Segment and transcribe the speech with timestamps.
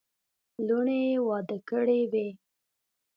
[0.67, 2.27] لوڼي یې واده کړې وې.